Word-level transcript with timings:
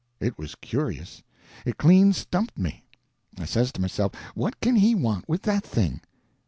It 0.19 0.35
was 0.35 0.55
curious. 0.55 1.21
It 1.63 1.77
clean 1.77 2.11
stumped 2.13 2.57
me. 2.57 2.85
I 3.37 3.45
says 3.45 3.71
to 3.73 3.81
myself, 3.81 4.15
what 4.33 4.59
can 4.59 4.77
he 4.77 4.95
want 4.95 5.29
with 5.29 5.43
that 5.43 5.63
thing? 5.63 6.01